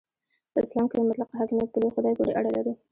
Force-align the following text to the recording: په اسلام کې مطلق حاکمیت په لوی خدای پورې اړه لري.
په 0.51 0.57
اسلام 0.63 0.85
کې 0.91 1.07
مطلق 1.09 1.29
حاکمیت 1.39 1.69
په 1.71 1.79
لوی 1.81 1.93
خدای 1.95 2.13
پورې 2.17 2.35
اړه 2.39 2.49
لري. 2.57 2.73